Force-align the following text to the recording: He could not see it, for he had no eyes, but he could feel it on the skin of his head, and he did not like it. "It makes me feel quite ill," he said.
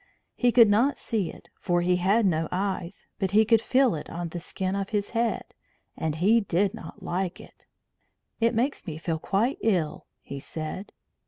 He 0.33 0.51
could 0.51 0.67
not 0.67 0.97
see 0.97 1.29
it, 1.29 1.51
for 1.59 1.81
he 1.83 1.97
had 1.97 2.25
no 2.25 2.47
eyes, 2.51 3.05
but 3.19 3.29
he 3.29 3.45
could 3.45 3.61
feel 3.61 3.93
it 3.93 4.09
on 4.09 4.29
the 4.29 4.39
skin 4.39 4.75
of 4.75 4.89
his 4.89 5.11
head, 5.11 5.53
and 5.95 6.15
he 6.15 6.39
did 6.41 6.73
not 6.73 7.03
like 7.03 7.39
it. 7.39 7.67
"It 8.39 8.55
makes 8.55 8.87
me 8.87 8.97
feel 8.97 9.19
quite 9.19 9.59
ill," 9.61 10.07
he 10.23 10.39
said. 10.39 10.91